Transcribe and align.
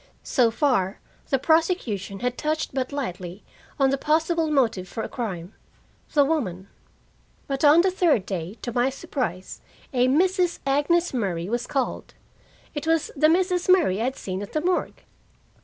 So 0.23 0.49
far, 0.49 0.99
the 1.29 1.37
prosecution 1.37 2.21
had 2.21 2.35
touched 2.35 2.73
but 2.73 2.91
lightly 2.91 3.43
on 3.79 3.91
the 3.91 3.99
possible 3.99 4.49
motive 4.49 4.87
for 4.87 5.03
a 5.03 5.07
crime 5.07 5.53
the 6.13 6.25
woman. 6.25 6.69
But 7.45 7.63
on 7.63 7.81
the 7.81 7.91
third 7.91 8.25
day, 8.25 8.57
to 8.63 8.73
my 8.73 8.89
surprise, 8.89 9.61
a 9.93 10.07
Mrs. 10.07 10.57
Agnes 10.65 11.13
Murray 11.13 11.47
was 11.49 11.67
called. 11.67 12.15
It 12.73 12.87
was 12.87 13.11
the 13.15 13.27
Mrs. 13.27 13.69
Murray 13.69 14.01
I 14.01 14.05
had 14.05 14.15
seen 14.15 14.41
at 14.41 14.53
the 14.53 14.61
morgue. 14.61 15.03